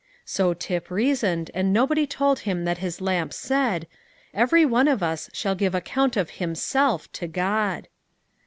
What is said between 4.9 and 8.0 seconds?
us shall give account of himself to God."